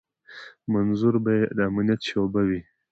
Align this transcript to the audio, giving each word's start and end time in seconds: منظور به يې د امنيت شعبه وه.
منظور 0.73 1.15
به 1.23 1.31
يې 1.39 1.45
د 1.57 1.59
امنيت 1.69 1.99
شعبه 2.09 2.41
وه. 2.47 2.59